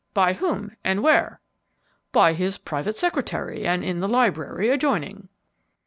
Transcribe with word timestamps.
By 0.15 0.33
whom? 0.33 0.75
and 0.83 1.03
where?" 1.03 1.41
"By 2.11 2.33
his 2.33 2.57
private 2.57 2.95
secretary, 2.97 3.67
and 3.67 3.83
in 3.83 3.99
the 3.99 4.07
library 4.07 4.69
adjoining." 4.69 5.29